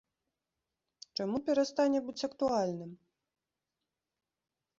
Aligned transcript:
Чаму 1.19 1.37
перастане 1.49 1.99
быць 2.07 2.25
актуальным? 2.29 2.91